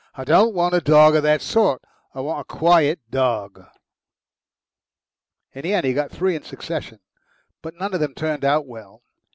[0.15, 1.83] I don't want a dog of that sort.
[2.15, 3.67] I want a quiet dog."
[5.53, 7.01] In the end he got three in succession,
[7.61, 9.03] but none of them turned out well.